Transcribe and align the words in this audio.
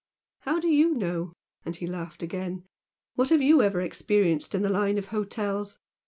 "How 0.39 0.59
do 0.59 0.67
YOU 0.67 0.95
know?" 0.95 1.31
and 1.63 1.75
he 1.75 1.85
laughed 1.85 2.23
again 2.23 2.63
"What 3.13 3.29
have 3.29 3.39
YOU 3.43 3.61
ever 3.61 3.81
experienced 3.81 4.55
in 4.55 4.63
the 4.63 4.67
line 4.69 4.97
of 4.97 5.09
hotels? 5.09 5.77